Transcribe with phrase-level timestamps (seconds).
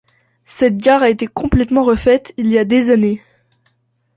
[0.45, 3.21] Cette gare a été complètement refaite il y a des années.